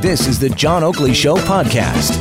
[0.00, 2.12] This is the John Oakley Show podcast.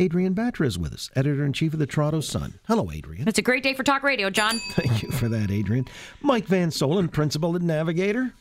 [0.00, 2.60] Adrienne Batra is with us, editor in chief of the Toronto Sun.
[2.68, 3.26] Hello, Adrienne.
[3.26, 4.58] It's a great day for talk radio, John.
[4.70, 5.86] Thank you for that, Adrienne.
[6.22, 8.32] Mike Van Soelen, principal at Navigator.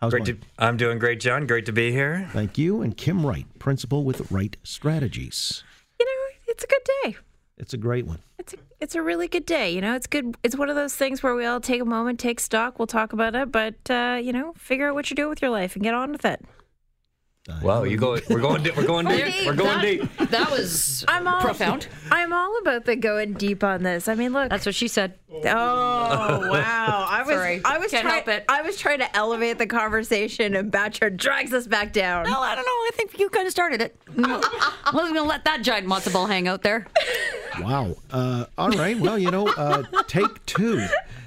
[0.00, 0.40] How's Great Mike?
[0.40, 1.46] to, I'm doing great, John.
[1.46, 2.28] Great to be here.
[2.32, 2.82] Thank you.
[2.82, 5.64] And Kim Wright, principal with Wright Strategies.
[5.98, 7.16] you know, it's a good day.
[7.56, 8.18] It's a great one.
[8.38, 9.70] It's a, it's a really good day.
[9.70, 10.36] You know, it's good.
[10.42, 12.78] It's one of those things where we all take a moment, take stock.
[12.78, 15.50] We'll talk about it, but uh, you know, figure out what you're doing with your
[15.52, 16.44] life and get on with it.
[17.62, 18.18] Wow, you go.
[18.30, 18.62] We're going.
[18.64, 19.46] Deep, We're going deep.
[19.46, 20.16] We're going deep.
[20.30, 21.86] That was I'm all profound.
[22.10, 24.08] I'm all about the going deep on this.
[24.08, 24.48] I mean, look.
[24.48, 25.18] That's what she said.
[25.30, 27.06] oh wow!
[27.08, 27.60] I was Sorry.
[27.62, 28.44] I was Can't try- help it.
[28.48, 32.24] I was trying to elevate the conversation, and Bachelor drags us back down.
[32.24, 32.70] Well, I don't know.
[32.70, 33.96] I think you kind of started it.
[34.18, 36.86] I wasn't going to let that giant matzo ball hang out there.
[37.60, 37.94] Wow.
[38.10, 38.98] Uh, all right.
[38.98, 40.86] Well, you know, uh, take two.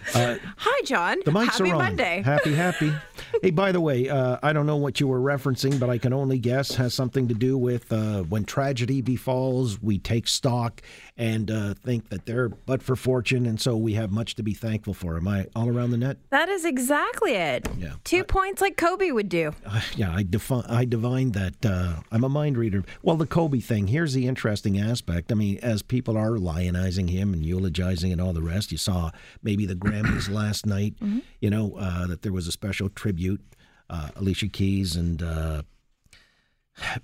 [0.58, 1.18] Hi, John.
[1.26, 1.82] The mics Happy are on.
[1.82, 2.22] Monday.
[2.26, 2.94] Happy, happy.
[3.42, 6.14] hey, by the way, uh, I don't know what you were referencing, but I can
[6.14, 10.82] only guess has something to do with uh, when tragedy befalls, we take stock
[11.18, 14.54] and uh, think that they're but for fortune, and so we have much to be
[14.54, 15.18] thankful for.
[15.18, 16.18] Am I all around the net?
[16.30, 17.68] That is exactly it.
[17.78, 17.94] Yeah.
[18.04, 19.54] Two points like Kobe would do.
[19.96, 21.66] yeah, I, defi- I divined that.
[21.66, 22.84] Uh, I'm a mind reader.
[23.02, 25.32] Well, the Kobe thing, here's the interesting aspect.
[25.32, 29.10] I mean, as people are lionizing him and eulogizing and all the rest, you saw
[29.42, 30.94] maybe the Grammys last night,
[31.42, 33.42] you know, uh, that there was a special tribute.
[33.90, 35.24] Uh, Alicia Keys and.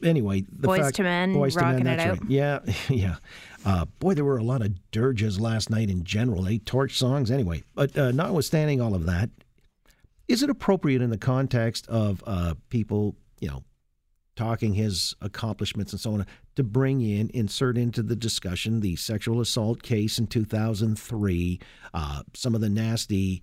[0.03, 2.21] Anyway, the Boyz fact, II Men Boyz II Men, rocking it that's out.
[2.21, 2.29] right.
[2.29, 3.15] Yeah, yeah.
[3.65, 6.47] Uh, boy, there were a lot of dirges last night in general.
[6.47, 6.57] Eh?
[6.65, 7.63] Torch songs, anyway.
[7.75, 9.29] But uh, notwithstanding all of that,
[10.27, 13.63] is it appropriate in the context of uh, people, you know,
[14.35, 19.39] talking his accomplishments and so on, to bring in, insert into the discussion the sexual
[19.39, 21.59] assault case in 2003,
[21.93, 23.41] uh, some of the nasty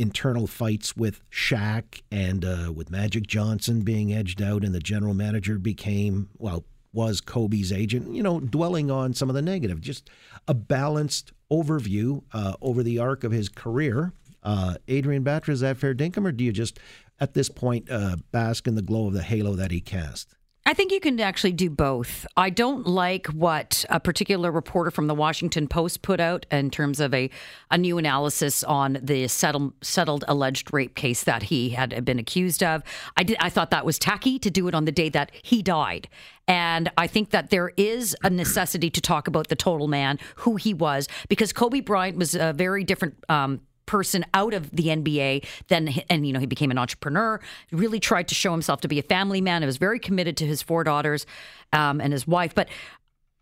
[0.00, 5.12] internal fights with Shaq and uh, with Magic Johnson being edged out, and the general
[5.12, 9.80] manager became, well, was Kobe's agent, you know, dwelling on some of the negative.
[9.80, 10.10] Just
[10.48, 14.12] a balanced overview uh, over the arc of his career.
[14.42, 16.80] Uh, Adrienne Batra, is that fair dinkum, or do you just,
[17.20, 20.34] at this point, uh, bask in the glow of the halo that he cast?
[20.70, 22.28] I think you can actually do both.
[22.36, 27.00] I don't like what a particular reporter from the Washington Post put out in terms
[27.00, 27.28] of a,
[27.72, 32.84] a new analysis on the settled, alleged rape case that he had been accused of.
[33.16, 33.36] I did.
[33.40, 36.08] I thought that was tacky to do it on the day that he died.
[36.46, 40.54] And I think that there is a necessity to talk about the total man, who
[40.54, 45.44] he was, because Kobe Bryant was a very different um, person out of the NBA
[45.66, 47.40] then and you know he became an entrepreneur
[47.72, 49.62] really tried to show himself to be a family man.
[49.62, 51.26] He was very committed to his four daughters
[51.72, 52.54] um, and his wife.
[52.54, 52.68] But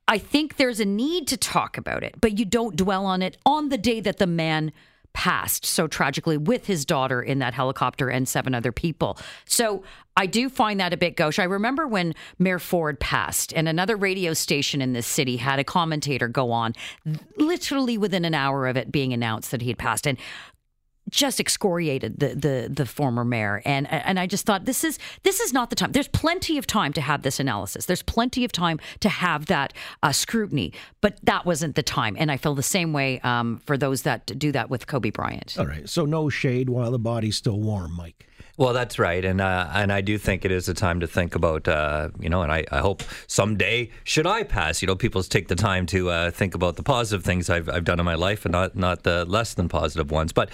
[0.09, 3.37] I think there's a need to talk about it but you don't dwell on it
[3.45, 4.73] on the day that the man
[5.13, 9.19] passed so tragically with his daughter in that helicopter and seven other people.
[9.47, 9.83] So
[10.17, 11.39] I do find that a bit gauche.
[11.39, 15.65] I remember when Mayor Ford passed, and another radio station in this city had a
[15.65, 16.75] commentator go on
[17.37, 20.07] literally within an hour of it being announced that he had passed.
[20.07, 20.19] And
[21.09, 25.41] just excoriated the, the the former mayor and and I just thought this is this
[25.41, 25.93] is not the time.
[25.93, 27.87] There's plenty of time to have this analysis.
[27.87, 32.17] There's plenty of time to have that uh, scrutiny, but that wasn't the time.
[32.19, 35.57] And I feel the same way um, for those that do that with Kobe Bryant.
[35.59, 38.27] All right, so no shade while the body's still warm, Mike.
[38.57, 41.37] Well, that's right, and uh, and I do think it is a time to think
[41.37, 45.23] about, uh, you know, and I, I hope someday should I pass, you know, people
[45.23, 48.17] take the time to uh, think about the positive things I've I've done in my
[48.17, 50.51] life and not not the less than positive ones, but.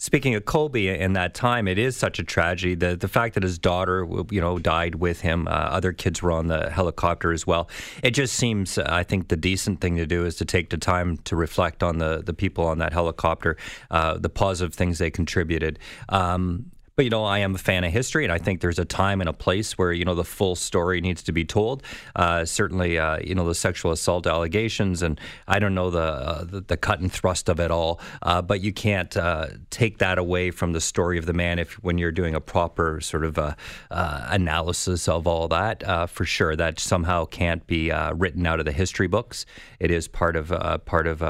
[0.00, 2.76] Speaking of Kobe, in that time, it is such a tragedy.
[2.76, 5.48] The the fact that his daughter, you know, died with him.
[5.48, 7.68] Uh, other kids were on the helicopter as well.
[8.04, 11.16] It just seems, I think, the decent thing to do is to take the time
[11.24, 13.56] to reflect on the the people on that helicopter,
[13.90, 15.80] uh, the positive things they contributed.
[16.08, 18.84] Um, but you know, I am a fan of history, and I think there's a
[18.84, 21.84] time and a place where you know the full story needs to be told.
[22.16, 26.42] Uh, certainly, uh, you know the sexual assault allegations, and I don't know the uh,
[26.42, 28.00] the, the, cut and thrust of it all.
[28.22, 31.74] Uh, but you can't uh, take that away from the story of the man if
[31.84, 33.54] when you're doing a proper sort of uh,
[33.92, 36.10] analysis of all that.
[36.10, 39.46] for sure, that somehow can't be written out of the history books.
[39.78, 40.48] It is part of
[40.84, 41.22] part of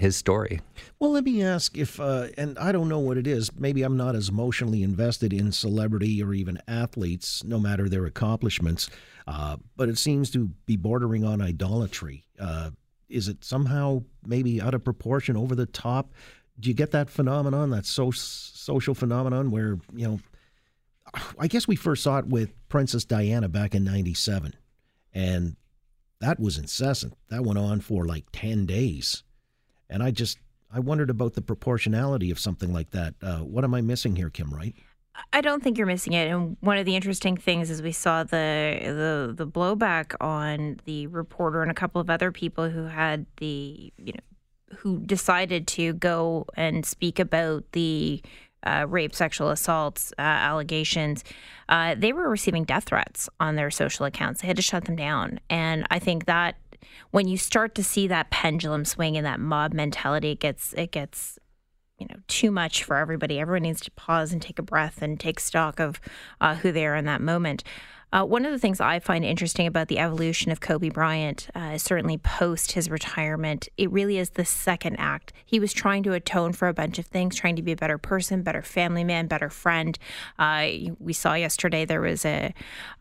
[0.00, 0.60] his story.
[0.98, 3.50] Well, let me ask if, uh, and I don't know what it is.
[3.54, 8.88] Maybe I'm not as emotionally invested in celebrity or even athletes, no matter their accomplishments.
[9.26, 12.24] Uh, but it seems to be bordering on idolatry.
[12.38, 12.70] Uh,
[13.08, 16.12] is it somehow maybe out of proportion, over the top?
[16.58, 20.20] Do you get that phenomenon, that so- social phenomenon, where you know?
[21.38, 24.54] I guess we first saw it with Princess Diana back in '97,
[25.12, 25.56] and
[26.20, 27.14] that was incessant.
[27.30, 29.24] That went on for like ten days,
[29.90, 30.38] and I just
[30.72, 33.14] I wondered about the proportionality of something like that.
[33.20, 34.74] Uh, what am I missing here, Kim Wright?
[35.32, 36.28] I don't think you're missing it.
[36.28, 41.08] And one of the interesting things is we saw the the the blowback on the
[41.08, 45.92] reporter and a couple of other people who had the you know who decided to
[45.94, 48.22] go and speak about the
[48.62, 51.24] uh, rape, sexual assaults uh, allegations.
[51.68, 54.42] Uh, they were receiving death threats on their social accounts.
[54.42, 55.40] They had to shut them down.
[55.48, 56.56] And I think that
[57.10, 60.92] when you start to see that pendulum swing and that mob mentality, it gets it
[60.92, 61.38] gets
[61.98, 63.38] you know too much for everybody.
[63.38, 66.00] Everyone needs to pause and take a breath and take stock of
[66.40, 67.62] uh, who they are in that moment.
[68.12, 71.78] Uh, one of the things I find interesting about the evolution of Kobe Bryant, uh,
[71.78, 75.32] certainly post his retirement, it really is the second act.
[75.44, 77.98] He was trying to atone for a bunch of things, trying to be a better
[77.98, 79.98] person, better family man, better friend.
[80.38, 80.68] Uh,
[80.98, 82.52] we saw yesterday there was a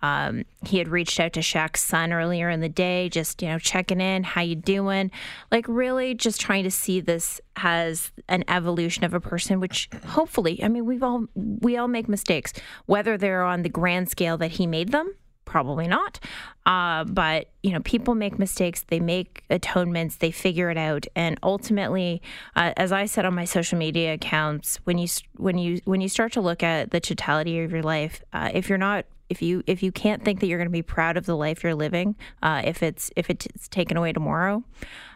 [0.01, 3.59] um, he had reached out to Shaq's son earlier in the day, just you know
[3.59, 5.09] checking in, how you doing,
[5.51, 10.63] like really just trying to see this as an evolution of a person, which hopefully,
[10.63, 12.53] I mean, we've all we all make mistakes,
[12.85, 15.13] whether they're on the grand scale that he made them
[15.49, 16.19] Probably not.
[16.67, 21.07] Uh, but, you know, people make mistakes, they make atonements, they figure it out.
[21.15, 22.21] And ultimately,
[22.55, 25.07] uh, as I said on my social media accounts, when you,
[25.37, 28.69] when you, when you start to look at the totality of your life, uh, if
[28.69, 31.25] you're not if you if you can't think that you're going to be proud of
[31.25, 34.63] the life you're living, uh, if it's if it's taken away tomorrow,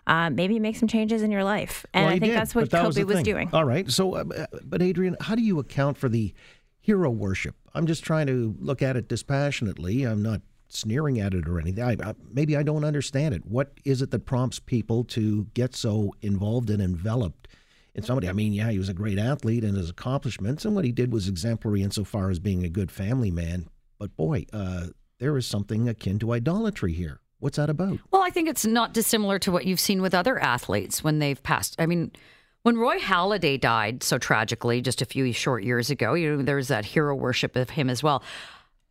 [0.08, 1.86] uh, maybe make some changes in your life.
[1.94, 3.50] And well, I think did, that's what that Kobe was, was, doing.
[3.54, 3.90] All right.
[3.90, 6.34] So, uh, but Adrienne, how do you account for the
[6.84, 7.56] hero worship.
[7.74, 10.04] I'm just trying to look at it dispassionately.
[10.04, 11.84] I'm not sneering at it or anything.
[11.84, 13.46] I, I, maybe I don't understand it.
[13.46, 17.48] What is it that prompts people to get so involved and enveloped
[17.96, 18.28] in somebody?
[18.28, 21.14] I mean, yeah, he was a great athlete and his accomplishments, and what he did
[21.14, 23.70] was exemplary insofar as being a good family man.
[24.04, 24.88] But boy, uh,
[25.20, 27.22] there is something akin to idolatry here.
[27.40, 28.00] What's that about?
[28.12, 31.42] Well, I think it's not dissimilar to what you've seen with other athletes when they've
[31.42, 31.78] passed.
[31.80, 32.12] I mean,
[32.64, 36.58] when Roy Halladay died so tragically just a few short years ago, you know, there
[36.58, 38.24] was that hero worship of him as well.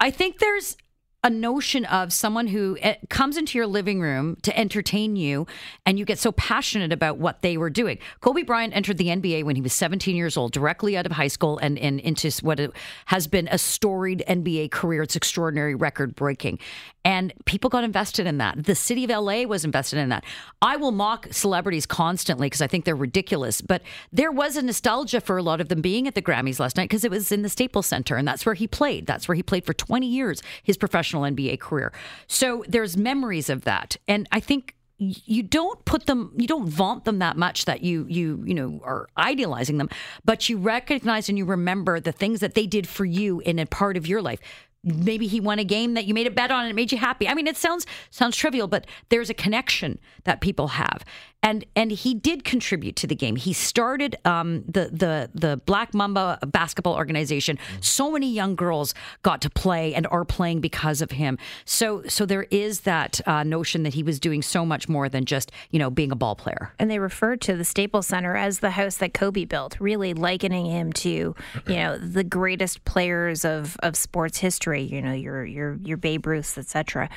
[0.00, 0.78] I think there's
[1.24, 5.46] a notion of someone who eh, comes into your living room to entertain you
[5.86, 7.98] and you get so passionate about what they were doing.
[8.20, 11.28] Kobe Bryant entered the NBA when he was 17 years old, directly out of high
[11.28, 12.60] school and, and into what
[13.06, 15.02] has been a storied NBA career.
[15.02, 16.58] It's extraordinary, record breaking.
[17.04, 18.64] And people got invested in that.
[18.64, 20.24] The city of LA was invested in that.
[20.60, 23.82] I will mock celebrities constantly because I think they're ridiculous, but
[24.12, 26.88] there was a nostalgia for a lot of them being at the Grammys last night
[26.88, 29.06] because it was in the Staples Center and that's where he played.
[29.06, 31.92] That's where he played for 20 years, his professional NBA career.
[32.28, 33.96] So there's memories of that.
[34.06, 38.06] And I think you don't put them you don't vaunt them that much that you
[38.08, 39.88] you you know are idealizing them
[40.24, 43.66] but you recognize and you remember the things that they did for you in a
[43.66, 44.38] part of your life
[44.84, 46.98] maybe he won a game that you made a bet on and it made you
[46.98, 47.28] happy.
[47.28, 51.04] I mean, it sounds sounds trivial, but there's a connection that people have,
[51.42, 53.36] and and he did contribute to the game.
[53.36, 57.58] He started um, the the the Black Mamba basketball organization.
[57.80, 61.38] So many young girls got to play and are playing because of him.
[61.64, 65.24] So so there is that uh, notion that he was doing so much more than
[65.24, 66.72] just you know being a ball player.
[66.78, 70.66] And they referred to the Staples Center as the house that Kobe built, really likening
[70.66, 71.36] him to
[71.68, 76.26] you know the greatest players of of sports history you know, your your your Babe
[76.26, 77.08] Ruths, etc.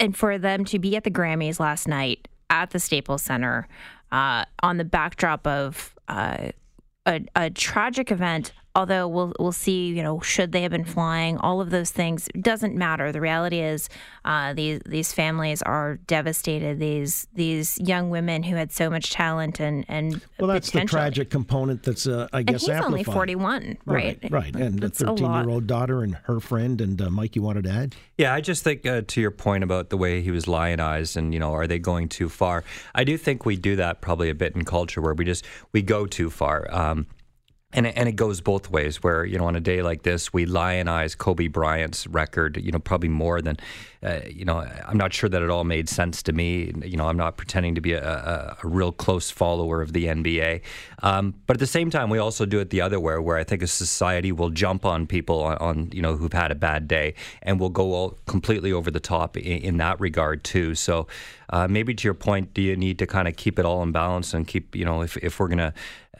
[0.00, 3.68] And for them to be at the Grammys last night at the Staples Center
[4.12, 6.50] uh, on the backdrop of uh,
[7.06, 11.36] a, a tragic event although we'll we'll see, you know, should they have been flying,
[11.38, 13.10] all of those things doesn't matter.
[13.10, 13.88] The reality is,
[14.24, 16.78] uh, these these families are devastated.
[16.78, 21.28] These these young women who had so much talent and and well, that's the tragic
[21.28, 21.82] component.
[21.82, 22.92] That's uh, I guess and he's amplified.
[22.92, 24.18] only forty one, right?
[24.22, 24.56] Right, right.
[24.56, 27.34] and the thirteen year old daughter and her friend and uh, Mike.
[27.34, 27.96] You wanted to add?
[28.16, 31.34] Yeah, I just think uh, to your point about the way he was lionized and
[31.34, 32.62] you know, are they going too far?
[32.94, 35.82] I do think we do that probably a bit in culture where we just we
[35.82, 36.66] go too far.
[36.70, 37.06] Um,
[37.74, 39.02] and it, and it goes both ways.
[39.02, 42.56] Where you know, on a day like this, we lionize Kobe Bryant's record.
[42.56, 43.58] You know, probably more than
[44.02, 44.58] uh, you know.
[44.86, 46.72] I'm not sure that it all made sense to me.
[46.82, 50.06] You know, I'm not pretending to be a, a, a real close follower of the
[50.06, 50.62] NBA,
[51.02, 53.44] um, but at the same time, we also do it the other way, where I
[53.44, 56.88] think a society will jump on people on, on you know who've had a bad
[56.88, 60.74] day, and will go completely over the top in, in that regard too.
[60.74, 61.06] So.
[61.50, 63.90] Uh, maybe to your point, do you need to kind of keep it all in
[63.90, 65.72] balance and keep, you know, if, if we're going to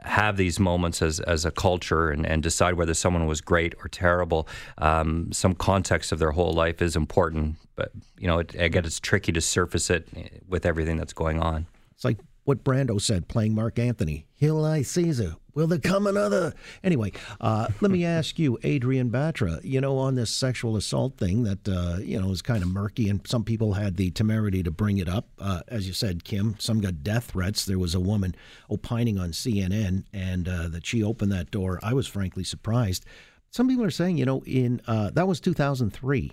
[0.04, 3.88] have these moments as, as a culture and, and decide whether someone was great or
[3.88, 4.48] terrible.
[4.78, 9.00] Um, some context of their whole life is important, but you know, it, again, it's
[9.00, 10.08] tricky to surface it
[10.48, 11.66] with everything that's going on.
[11.92, 14.26] It's like what Brando said playing Mark Antony.
[14.34, 15.36] He'll I Caesar.
[15.52, 16.54] Will there come another?
[16.82, 17.12] Anyway,
[17.42, 21.68] uh, let me ask you, Adrienne Batra, you know, on this sexual assault thing that,
[21.68, 24.96] uh, you know, is kind of murky, and some people had the temerity to bring
[24.96, 25.28] it up.
[25.38, 27.66] Uh, as you said, Kim, some got death threats.
[27.66, 28.34] There was a woman
[28.70, 31.78] opining on CNN, and uh, that she opened that door.
[31.82, 33.04] I was frankly surprised.
[33.50, 36.32] some people are saying, you know, in uh, that was 2003.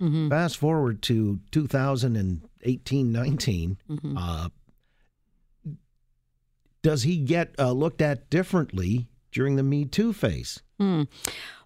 [0.00, 0.28] Mm-hmm.
[0.28, 3.78] Fast forward to 2018, 19.
[3.88, 4.16] Mm-hmm.
[6.82, 10.60] Does he get uh, looked at differently during the Me Too phase?
[10.78, 11.02] Hmm.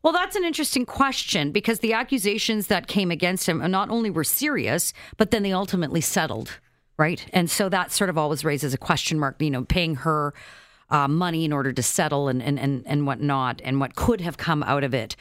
[0.03, 4.25] Well, that's an interesting question because the accusations that came against him not only were
[4.25, 6.61] serious, but then they ultimately settled,
[6.97, 7.27] right?
[7.33, 10.33] And so that sort of always raises a question mark, you know, paying her
[10.91, 14.37] uh, money in order to settle and, and, and, and whatnot, and what could have
[14.37, 15.17] come out of it.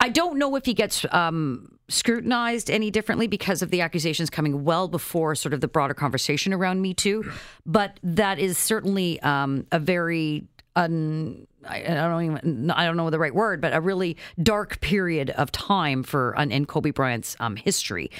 [0.00, 4.64] I don't know if he gets um, scrutinized any differently because of the accusations coming
[4.64, 7.30] well before sort of the broader conversation around Me Too,
[7.66, 13.18] but that is certainly um, a very un, I, don't even I don't know the
[13.18, 18.10] right word, but a really dark period of time for in Kobe Bryant's um, history,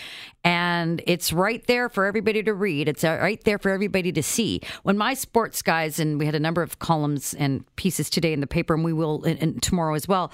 [0.43, 2.89] and it's right there for everybody to read.
[2.89, 4.61] It's uh, right there for everybody to see.
[4.83, 8.41] When my sports guys and we had a number of columns and pieces today in
[8.41, 10.33] the paper, and we will in tomorrow as well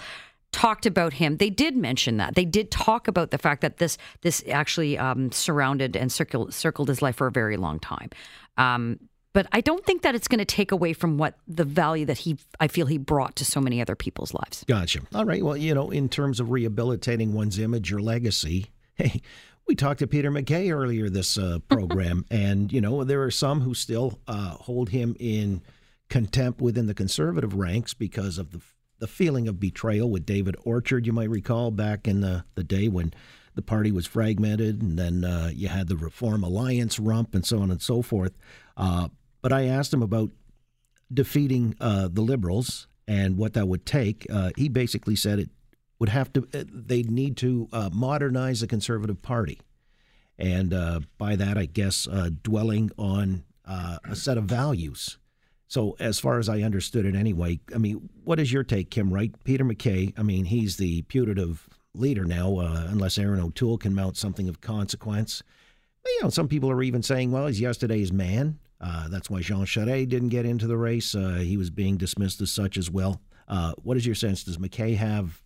[0.55, 1.39] talked about him.
[1.39, 2.37] They did mention that.
[2.37, 6.89] They did talk about the fact that this this actually um, surrounded and circled circled
[6.89, 8.11] his life for a very long time.
[8.57, 9.01] Um,
[9.33, 12.19] but I don't think that it's going to take away from what the value that
[12.19, 14.65] he I feel he brought to so many other people's lives.
[14.69, 15.01] Gotcha.
[15.13, 15.45] All right.
[15.45, 19.23] Well, you know, in terms of rehabilitating one's image or legacy, hey,
[19.67, 23.63] we talked to Peter MacKay earlier this uh, program, and you know there are some
[23.63, 25.63] who still uh, hold him in
[26.09, 28.61] contempt within the conservative ranks because of the
[28.99, 31.07] the feeling of betrayal with David Orchard.
[31.07, 33.13] You might recall back in the the day when
[33.55, 37.61] the party was fragmented, and then uh, you had the Reform Alliance rump, and so
[37.61, 38.33] on and so forth.
[38.77, 39.09] Uh,
[39.43, 40.31] but I asked him about
[41.13, 44.27] defeating uh, the Liberals and what that would take.
[44.31, 45.51] Uh, he basically said it
[45.99, 49.61] would have to, uh, they'd need to uh, modernize the Conservative Party.
[50.37, 50.71] And
[51.17, 52.09] by that, I guess,
[52.43, 55.19] dwelling on a set of values.
[55.75, 59.13] So, as far as I understood it anyway, I mean, what is your take, Kim
[59.13, 59.33] Wright?
[59.43, 64.49] Peter MacKay, I mean, he's the putative leader now, unless Erin O'Toole can mount something
[64.49, 65.43] of consequence.
[66.07, 68.61] You know, some people are even saying, well, he's yesterday's man.
[68.81, 71.13] Uh, that's why Jean Charest didn't get into the race.
[71.13, 73.21] Uh, he was being dismissed as such as well.
[73.49, 74.45] Uh, what is your sense?
[74.45, 75.43] Does MacKay have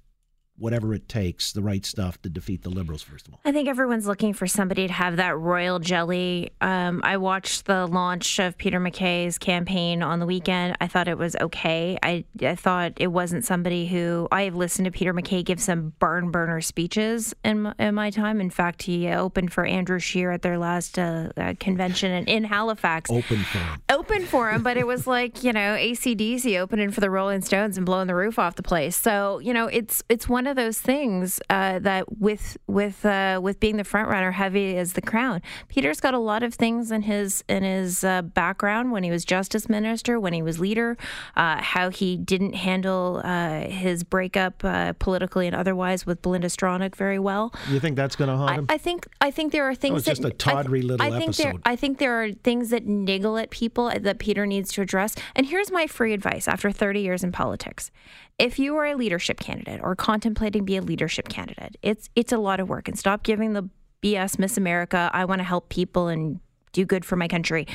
[0.59, 3.41] whatever it takes, the right stuff to defeat the Liberals, first of all?
[3.45, 6.51] I think everyone's looking for somebody to have that royal jelly.
[6.61, 10.77] Um, I watched the launch of Peter MacKay's campaign on the weekend.
[10.81, 11.99] I thought it was okay.
[12.03, 15.93] I, I thought it wasn't somebody who I have listened to Peter MacKay give some
[16.01, 18.41] barn burner speeches in my, in my time.
[18.41, 22.45] In fact, he opened for Andrew Scheer at their last uh, uh, convention in, in
[22.45, 23.11] Halifax.
[23.11, 23.83] Open for him.
[23.89, 27.77] Open for him, but it was like, you know, ACDC opening for the Rolling Stones
[27.77, 28.97] and blowing the roof off the place.
[28.97, 33.61] So, you know, it's it's one of those things uh, that with with uh, with
[33.61, 35.43] being the front runner, heavy as the crown.
[35.69, 39.25] Peter's got a lot of things in his in his uh, background when he was
[39.25, 40.97] justice minister, when he was leader,
[41.37, 46.97] uh, how he didn't handle uh, his breakup uh, politically and otherwise with Belinda Stronach
[46.97, 47.53] very well.
[47.69, 48.67] You think that's going to haunt him?
[48.69, 51.31] I, I, think I think there are things that just a tawdry little I think
[51.31, 51.45] episode.
[51.45, 55.15] There, I think there are things that niggle at people that Peter needs to address.
[55.35, 57.91] And here's my free advice after 30 years in politics
[58.39, 62.39] if you are a leadership candidate or contemplating be a leadership candidate, it's it's a
[62.39, 62.89] lot of work.
[62.89, 63.69] And stop giving the
[64.03, 65.11] BS Miss America.
[65.13, 66.41] I want to help people and
[66.73, 67.67] do good for my country.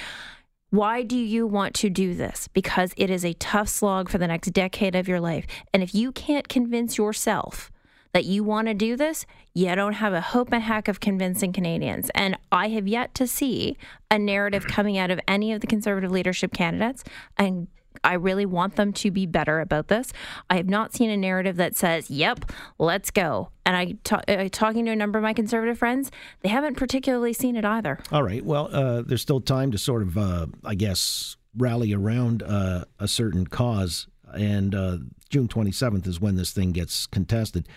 [0.69, 2.47] Why do you want to do this?
[2.47, 5.45] Because it is a tough slog for the next decade of your life.
[5.73, 7.71] And if you can't convince yourself
[8.13, 11.51] that you want to do this, you don't have a hope and heck of convincing
[11.51, 12.09] Canadians.
[12.15, 13.77] And I have yet to see
[14.09, 17.03] a narrative coming out of any of the conservative leadership candidates.
[17.37, 17.67] And
[18.03, 20.11] I really want them to be better about this.
[20.49, 23.95] I have not seen a narrative that says, "Yep, let's go." And I
[24.27, 27.99] uh, talking to a number of my conservative friends, they haven't particularly seen it either.
[28.11, 28.43] All right.
[28.43, 33.07] Well, uh, there's still time to sort of, uh, I guess, rally around uh, a
[33.07, 34.97] certain cause, and uh,
[35.29, 37.67] June 27th is when this thing gets contested.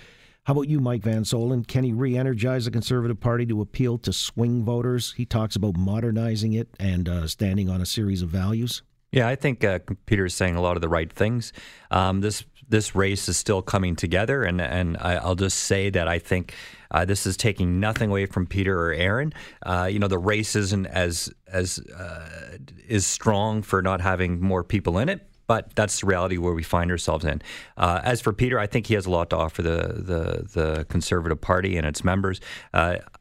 [0.46, 1.66] How about you, Mike Van Soelen?
[1.66, 5.12] Can he re energize the Conservative Party to appeal to swing voters?
[5.16, 8.84] He talks about modernizing it and uh, standing on a series of values.
[9.16, 11.54] Yeah, I think uh, Peter's saying a lot of the right things.
[11.90, 16.06] Um, this this race is still coming together, and and I, will just say that
[16.06, 16.52] I think
[16.90, 19.32] uh, this is taking nothing away from Peter or Erin.
[19.64, 24.62] Uh, you know, the race isn't as as uh, is strong for not having more
[24.62, 27.40] people in it but that's the reality where we find ourselves in.
[27.76, 30.86] Uh, as for Peter, I think he has a lot to offer the the, the
[30.88, 32.40] Conservative Party and its members.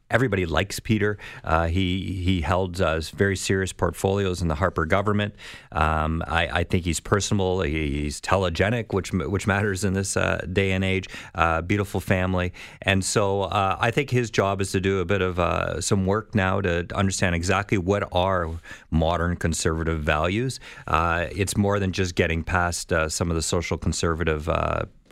[0.08, 1.18] Everybody likes Peter.
[1.42, 5.34] Uh, he he held uh, very serious portfolios in the Harper government.
[5.72, 7.62] Um, I, I, think he's personable.
[7.62, 11.08] He's telegenic, which which matters in this uh, day and age.
[11.34, 15.22] Uh, beautiful family, and so uh, I think his job is to do a bit
[15.22, 18.48] of uh, some work now to understand exactly what are
[18.92, 20.60] modern conservative values.
[20.88, 24.48] it's more than just getting past some of the social conservative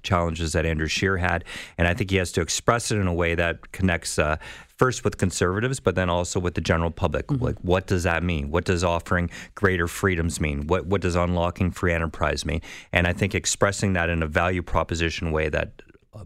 [0.04, 1.44] challenges that Andrew Scheer had,
[1.76, 4.18] and I think he has to express it in a way that connects.
[4.18, 4.36] Uh,
[4.76, 7.26] first with conservatives, but then also with the general public.
[7.28, 7.44] Mm-hmm.
[7.44, 8.50] Like, what does that mean?
[8.50, 10.66] What does offering greater freedoms mean?
[10.66, 12.60] What what does unlocking free enterprise mean?
[12.92, 15.82] And I think expressing that in a value proposition way that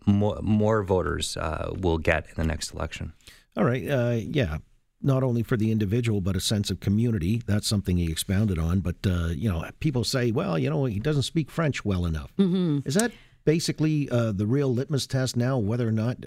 [0.07, 3.13] more, more voters uh, will get in the next election.
[3.57, 3.89] All right.
[3.89, 4.59] Uh, yeah.
[5.01, 7.41] Not only for the individual, but a sense of community.
[7.47, 8.81] That's something he expounded on.
[8.81, 12.33] But, uh, you know, people say, well, you know, he doesn't speak French well enough.
[12.37, 12.81] Mm-hmm.
[12.85, 13.13] Is that
[13.49, 16.19] basically uh, the real litmus test now whether or not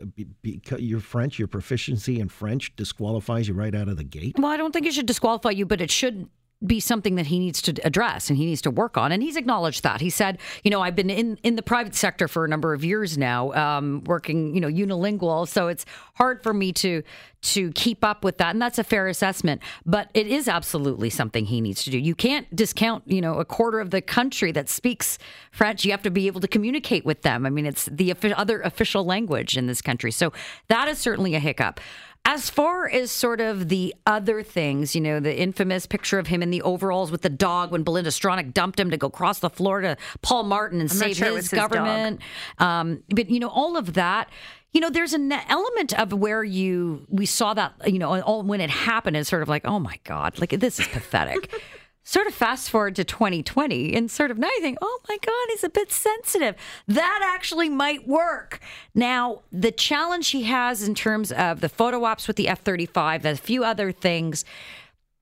[0.42, 4.34] because you're French, your proficiency in French disqualifies you right out of the gate?
[4.40, 6.28] Well, I don't think it should disqualify you, but it should
[6.66, 9.12] be something that he needs to address and he needs to work on.
[9.12, 10.02] And he's acknowledged that.
[10.02, 12.84] He said, you know, I've been in, in the private sector for a number of
[12.84, 15.48] years now, um, working, you know, unilingual.
[15.48, 17.04] So it's hard for me to
[17.42, 18.52] to keep up with that.
[18.52, 19.62] And that's a fair assessment.
[19.86, 21.98] But it is absolutely something he needs to do.
[21.98, 25.18] You can't discount, you know, a quarter of the country that speaks
[25.52, 25.84] French.
[25.84, 27.46] You have to be able to communicate with them.
[27.46, 30.12] I mean, it's the other official language in this country.
[30.12, 30.32] So
[30.68, 31.80] that is certainly a hiccup.
[32.24, 36.44] As far as sort of the other things, you know, the infamous picture of him
[36.44, 39.50] in the overalls with the dog when Belinda Stronach dumped him to go cross the
[39.50, 42.22] floor to Paul Martin and I'm save sure his, his government.
[42.60, 44.30] Um, but, you know, all of that
[44.74, 48.62] you know there's an element of where you we saw that you know all when
[48.62, 51.54] it happened is sort of like oh my god like this is pathetic
[52.04, 55.48] sort of fast forward to 2020 and sort of now you think, oh my God,
[55.50, 56.56] he's a bit sensitive.
[56.88, 58.60] That actually might work.
[58.96, 63.26] Now, the challenge he has in terms of the photo ops with the F 35,
[63.26, 64.46] a few other things,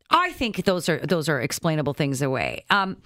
[0.09, 2.65] I think those are those are explainable things away.
[2.69, 2.97] Um,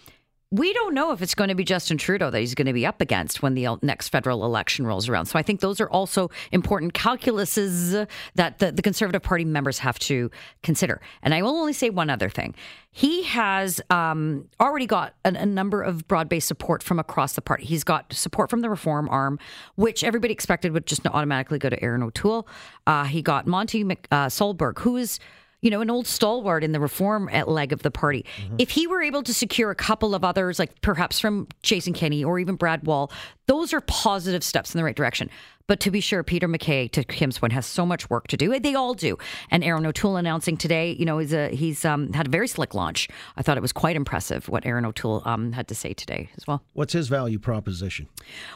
[0.54, 2.86] we don't know if it's going to be Justin Trudeau that he's going to be
[2.86, 5.26] up against when the next federal election rolls around.
[5.26, 9.98] So I think those are also important calculuses that the, the Conservative Party members have
[10.00, 10.30] to
[10.62, 11.02] consider.
[11.24, 12.54] And I will only say one other thing.
[12.92, 17.42] He has um, already got a, a number of broad based support from across the
[17.42, 17.66] party.
[17.66, 19.40] He's got support from the reform arm,
[19.74, 22.48] which everybody expected would just automatically go to Erin O'Toole.
[22.86, 25.20] Uh, he got Monte Mc, uh, Solberg, who is
[25.64, 28.26] you know, an old stalwart in the reform leg of the party.
[28.38, 28.56] Mm-hmm.
[28.60, 32.22] If he were able to secure a couple of others, like perhaps from Jason Kenney
[32.22, 33.10] or even Brad Wall,
[33.48, 35.30] those are positive steps in the right direction.
[35.66, 38.60] But to be sure, Peter MacKay, to Kim's point, has so much work to do.
[38.60, 39.18] They all do.
[39.50, 42.74] And Erin O'Toole announcing today, you know, he's, a, he's um, had a very slick
[42.74, 43.08] launch.
[43.38, 46.46] I thought it was quite impressive what Erin O'Toole um, had to say today as
[46.46, 46.64] well.
[46.74, 48.10] What's his value proposition?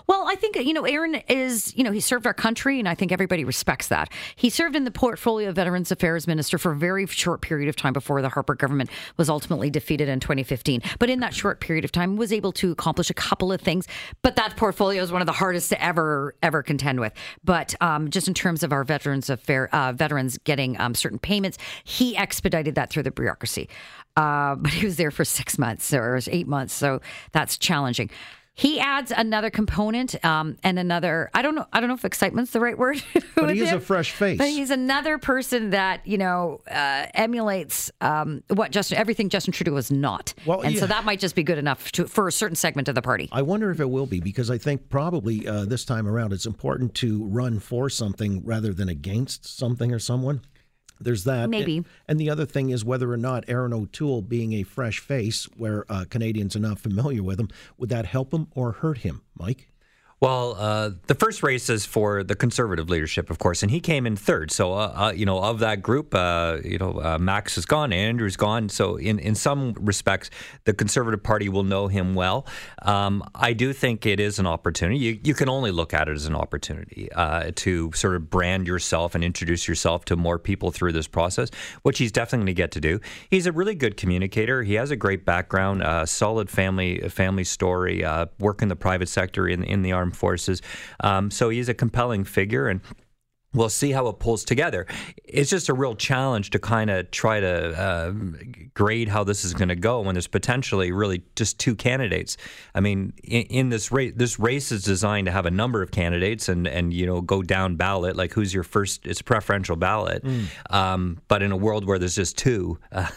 [0.08, 2.96] Well, I think, you know, Erin is, you know, he served our country, and I
[2.96, 4.10] think everybody respects that.
[4.36, 7.78] He served in the portfolio of Veterans Affairs Minister for a very short period of
[7.78, 10.82] time before the Harper government was ultimately defeated in 2015.
[11.00, 13.88] But in that short period of time, was able to accomplish a couple of things.
[14.24, 17.14] But that portfolio is one of the hardest to ever, ever contend with.
[17.44, 21.58] But um, just in terms of our veterans affair, uh, veterans getting um, certain payments,
[21.84, 23.70] he expedited that through the bureaucracy.
[24.16, 28.10] Uh, but he was there for six months or eight months, so that's challenging.
[28.58, 31.30] He adds another component um, and another.
[31.36, 31.68] I don't know.
[31.72, 33.02] I don't know if excitement's the right word.
[33.38, 34.40] But he is him, a fresh face.
[34.40, 39.74] But he's another person that you know uh, emulates um, what Justin everything Justin Trudeau
[39.74, 40.34] was not.
[40.44, 40.80] Well, and yeah.
[40.80, 43.30] so that might just be good enough to, for a certain segment of the party.
[43.32, 46.48] I wonder if it will be because I think probably uh, this time around it's
[46.48, 50.42] important to run for something rather than against something or someone.
[51.00, 51.50] There's that.
[51.50, 51.78] Maybe.
[51.78, 55.46] And, and, the other thing is whether or not Erin O'Toole being a fresh face
[55.58, 59.22] where uh, Canadians are not familiar with him, would that help him or hurt him,
[59.38, 59.70] Mike?
[60.20, 64.08] Well, uh, the first race is for the conservative leadership, of course, and he came
[64.08, 64.50] in third.
[64.50, 67.94] So, uh, uh, you know, of that group, uh, you know, uh, Max is gone,
[67.94, 68.68] Andrew's gone.
[68.70, 70.32] So, in, in some respects,
[70.64, 72.48] the Conservative Party will know him well.
[72.82, 74.98] Um, I do think it is an opportunity.
[74.98, 78.66] You, you can only look at it as an opportunity uh, to sort of brand
[78.66, 81.52] yourself and introduce yourself to more people through this process,
[81.84, 83.00] which he's definitely going to get to do.
[83.30, 84.64] He's a really good communicator.
[84.64, 88.04] He has a great background, solid family family story,
[88.40, 90.62] work in the private sector in in the army armed forces.
[91.02, 92.82] Um, so he's a compelling figure and.
[93.54, 94.86] We'll see how it pulls together.
[95.24, 98.12] It's just a real challenge to kind of try to uh,
[98.74, 102.36] grade how this is going to go when there's potentially really just two candidates.
[102.76, 105.92] I mean, in, in, this race, this race is designed to have a number of
[105.92, 108.18] candidates and and you know go down ballot.
[108.18, 109.08] Like who's your first?
[109.08, 110.24] It's preferential ballot.
[110.24, 110.48] Mm.
[110.70, 113.08] Um, but in a world where there's just two, uh,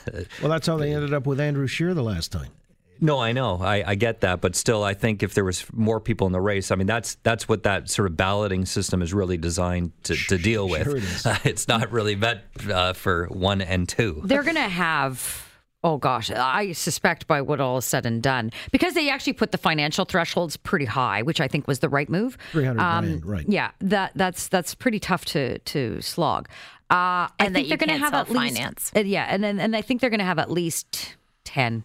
[0.40, 2.52] well, that's how they ended up with Andrew Scheer the last time.
[3.00, 6.00] No, I know, I, I, get that, but still, I think if there was more
[6.00, 9.14] people in the race, I mean, that's that's what that sort of balloting system is
[9.14, 10.84] really designed to, to deal with.
[10.84, 14.20] Sure it uh, it's not really meant uh, for one and two.
[14.24, 15.46] They're going to have.
[15.82, 19.50] Oh gosh, I suspect by what all is said and done, because they actually put
[19.50, 22.36] the financial thresholds pretty high, which I think was the right move.
[22.52, 23.46] Three hundred um, right?
[23.48, 26.50] Yeah, that that's that's pretty tough to to slog.
[26.90, 28.92] Uh, and I think they're going to have at least finance.
[28.94, 31.84] Uh, yeah, and then and I think they're going to have at least ten